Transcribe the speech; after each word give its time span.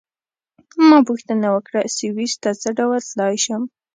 ما 0.89 0.99
پوښتنه 1.09 1.47
وکړه: 1.51 1.81
سویس 1.97 2.33
ته 2.43 2.49
څه 2.61 2.69
ډول 2.77 2.99
تلای 3.09 3.35
شم؟ 3.43 3.61